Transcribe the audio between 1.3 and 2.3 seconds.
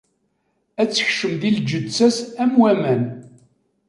di lǧetta-s